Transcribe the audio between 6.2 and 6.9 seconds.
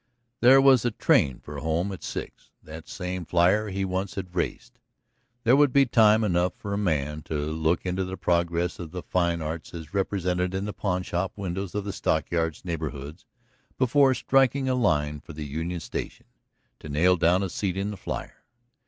enough for a